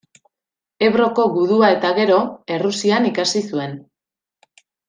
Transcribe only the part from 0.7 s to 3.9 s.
Ebroko gudua eta gero, Errusian ikasi zuen.